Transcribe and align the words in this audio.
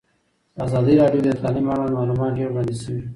په 0.55 0.59
ازادي 0.67 0.93
راډیو 1.01 1.23
کې 1.23 1.31
د 1.33 1.39
تعلیم 1.41 1.65
اړوند 1.71 1.93
معلومات 1.97 2.31
ډېر 2.37 2.49
وړاندې 2.49 2.75
شوي. 2.83 3.01